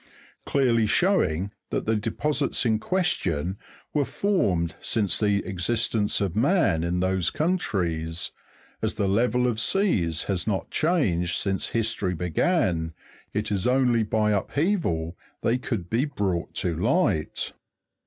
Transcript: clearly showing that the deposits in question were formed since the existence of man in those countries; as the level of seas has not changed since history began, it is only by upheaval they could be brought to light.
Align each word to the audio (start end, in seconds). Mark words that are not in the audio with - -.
clearly 0.47 0.87
showing 0.87 1.51
that 1.69 1.85
the 1.85 1.95
deposits 1.95 2.65
in 2.65 2.79
question 2.79 3.55
were 3.93 4.03
formed 4.03 4.73
since 4.81 5.19
the 5.19 5.45
existence 5.45 6.19
of 6.19 6.35
man 6.35 6.83
in 6.83 7.01
those 7.01 7.29
countries; 7.29 8.31
as 8.81 8.95
the 8.95 9.07
level 9.07 9.45
of 9.45 9.59
seas 9.59 10.23
has 10.23 10.47
not 10.47 10.71
changed 10.71 11.35
since 11.37 11.67
history 11.69 12.15
began, 12.15 12.95
it 13.31 13.51
is 13.51 13.67
only 13.67 14.01
by 14.01 14.31
upheaval 14.31 15.15
they 15.43 15.55
could 15.59 15.87
be 15.87 16.03
brought 16.05 16.55
to 16.55 16.75
light. 16.75 17.53